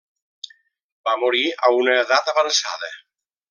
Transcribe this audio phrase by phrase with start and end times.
[1.09, 2.91] Va morir a una edat avançada.